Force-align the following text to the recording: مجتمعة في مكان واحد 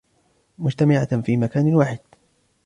مجتمعة 0.57 1.21
في 1.21 1.37
مكان 1.37 1.75
واحد 1.75 1.99